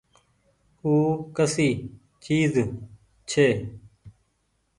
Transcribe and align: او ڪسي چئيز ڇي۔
او 0.83 0.91
ڪسي 1.35 1.69
چئيز 2.23 2.55
ڇي۔ 3.31 3.47